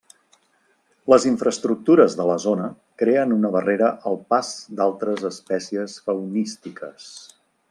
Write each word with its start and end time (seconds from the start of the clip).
Les 1.13 1.25
infraestructures 1.31 2.15
de 2.21 2.25
la 2.29 2.37
zona 2.45 2.69
creen 3.03 3.37
una 3.37 3.53
barrera 3.59 3.93
al 4.13 4.19
pas 4.35 4.53
d'altres 4.81 5.29
espècies 5.33 6.01
faunístiques. 6.09 7.11